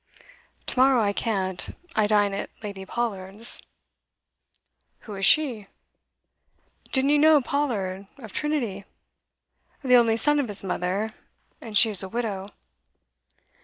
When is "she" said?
5.27-5.67, 11.77-11.93